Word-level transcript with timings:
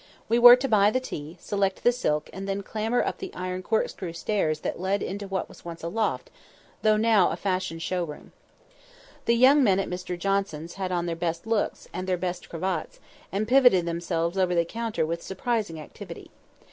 We 0.27 0.39
were 0.39 0.55
to 0.55 0.67
buy 0.67 0.89
the 0.89 0.99
tea, 0.99 1.37
select 1.39 1.83
the 1.83 1.91
silk, 1.91 2.27
and 2.33 2.49
then 2.49 2.63
clamber 2.63 3.05
up 3.05 3.19
the 3.19 3.31
iron 3.35 3.61
corkscrew 3.61 4.13
stairs 4.13 4.61
that 4.61 4.79
led 4.79 5.03
into 5.03 5.27
what 5.27 5.47
was 5.47 5.63
once 5.63 5.83
a 5.83 5.89
loft, 5.89 6.31
though 6.81 6.97
now 6.97 7.29
a 7.29 7.35
fashion 7.35 7.77
show 7.77 8.03
room. 8.03 8.31
The 9.25 9.35
young 9.35 9.63
men 9.63 9.79
at 9.79 9.87
Mr 9.91 10.17
Johnson's 10.17 10.73
had 10.73 10.91
on 10.91 11.05
their 11.05 11.15
best 11.15 11.45
looks; 11.45 11.87
and 11.93 12.07
their 12.07 12.17
best 12.17 12.49
cravats, 12.49 12.99
and 13.31 13.47
pivoted 13.47 13.85
themselves 13.85 14.39
over 14.39 14.55
the 14.55 14.65
counter 14.65 15.05
with 15.05 15.21
surprising 15.21 15.79
activity. 15.79 16.31